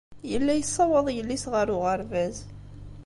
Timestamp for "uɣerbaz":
1.75-2.35